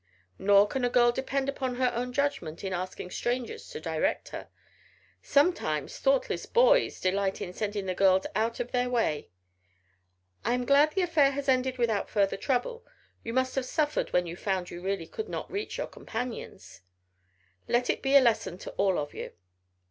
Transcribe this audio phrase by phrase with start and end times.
[0.39, 4.47] Nor can a girl depend upon her own judgment in asking strangers to direct her.
[5.21, 9.29] Sometimes thoughtless boys delight in sending the girls out of their way.
[10.43, 12.83] I am glad the affair has ended without further trouble.
[13.23, 16.81] You must have suffered when you found you really could not reach your companions.
[17.67, 19.33] Let it be a lesson to all of you."